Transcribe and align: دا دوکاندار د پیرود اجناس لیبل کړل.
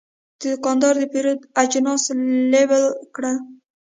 دا 0.41 0.47
دوکاندار 0.53 0.93
د 0.99 1.03
پیرود 1.13 1.39
اجناس 1.61 2.03
لیبل 2.51 2.83
کړل. 3.15 3.37